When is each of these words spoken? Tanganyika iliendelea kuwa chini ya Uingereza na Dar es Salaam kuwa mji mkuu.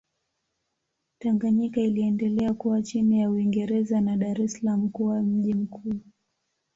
Tanganyika 1.19 1.81
iliendelea 1.81 2.53
kuwa 2.53 2.81
chini 2.81 3.19
ya 3.19 3.29
Uingereza 3.29 4.01
na 4.01 4.17
Dar 4.17 4.41
es 4.41 4.53
Salaam 4.53 4.89
kuwa 4.89 5.21
mji 5.21 5.53
mkuu. 5.53 5.93